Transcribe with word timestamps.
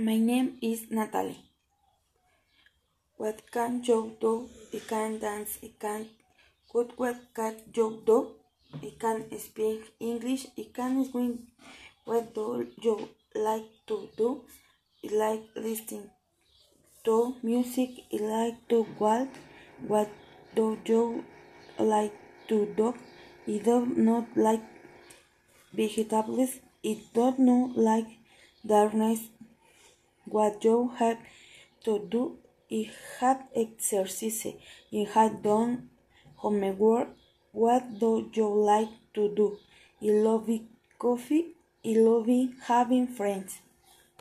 My 0.00 0.16
name 0.16 0.58
is 0.62 0.92
Natalie. 0.92 1.40
What 3.16 3.50
can 3.50 3.82
you 3.82 4.16
do? 4.20 4.48
I 4.72 4.78
can 4.78 5.18
dance. 5.18 5.58
I 5.60 5.72
can 5.76 6.06
cook. 6.70 6.92
What 6.96 7.16
can 7.34 7.56
you 7.74 8.00
do? 8.06 8.18
I 8.80 8.92
can 8.96 9.24
speak 9.40 9.90
English. 9.98 10.46
I 10.56 10.66
can 10.72 11.04
swim. 11.04 11.48
What 12.04 12.32
do 12.32 12.68
you 12.80 13.08
like 13.34 13.64
to 13.88 14.08
do? 14.16 14.42
I 15.04 15.08
like 15.22 15.42
listening 15.56 16.10
to 17.04 17.34
music. 17.42 17.90
I 18.12 18.18
like 18.18 18.68
to 18.68 18.86
walk. 19.00 19.28
What 19.88 20.10
do 20.54 20.78
you 20.84 21.24
like 21.80 22.14
to 22.46 22.72
do? 22.76 22.94
I 23.48 23.58
do 23.64 23.84
not 23.96 24.28
like 24.36 24.62
vegetables. 25.72 26.60
I 26.84 27.00
do 27.12 27.34
not 27.38 27.76
like 27.76 28.06
darkness. 28.64 29.26
What 30.30 30.64
you 30.64 30.92
have 30.98 31.18
to 31.84 32.06
do? 32.10 32.38
I 32.70 32.90
have 33.20 33.44
exercise. 33.54 34.46
I 34.92 35.06
have 35.14 35.42
done 35.42 35.90
homework. 36.36 37.08
What 37.52 37.98
do 37.98 38.30
you 38.32 38.48
like 38.48 38.90
to 39.14 39.28
do? 39.34 39.58
I 40.02 40.06
love 40.06 40.50
coffee. 40.98 41.54
I 41.84 41.94
love 41.94 42.28
having 42.66 43.06
friends. 43.06 43.60